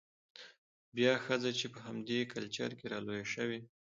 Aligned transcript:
بيا 0.95 1.13
ښځه 1.25 1.49
چې 1.59 1.65
په 1.73 1.79
همدې 1.87 2.19
کلچر 2.33 2.69
کې 2.79 2.85
رالوى 2.93 3.23
شوې، 3.33 3.59